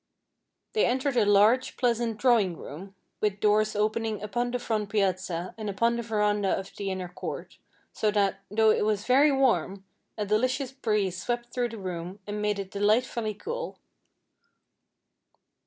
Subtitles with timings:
[0.73, 5.69] They entered a large, pleasant drawing room, with doors opening upon the front piazza and
[5.69, 7.59] upon the verandah of the inner court,
[7.93, 9.85] so that, though it was very warm,
[10.17, 13.77] a delicious breeze swept through the room, and made it delightfully cool.